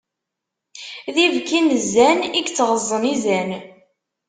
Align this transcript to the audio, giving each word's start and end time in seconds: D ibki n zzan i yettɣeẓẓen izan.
D 1.13 1.17
ibki 1.25 1.59
n 1.63 1.67
zzan 1.83 2.19
i 2.25 2.29
yettɣeẓẓen 2.39 3.03
izan. 3.13 3.49